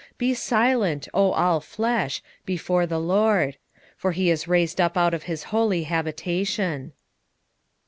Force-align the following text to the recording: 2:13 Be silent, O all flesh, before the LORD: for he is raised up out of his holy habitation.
2:13 0.13 0.17
Be 0.17 0.33
silent, 0.33 1.07
O 1.13 1.31
all 1.33 1.59
flesh, 1.59 2.23
before 2.43 2.87
the 2.87 2.97
LORD: 2.97 3.57
for 3.95 4.13
he 4.13 4.31
is 4.31 4.47
raised 4.47 4.81
up 4.81 4.97
out 4.97 5.13
of 5.13 5.23
his 5.29 5.43
holy 5.53 5.83
habitation. 5.83 6.93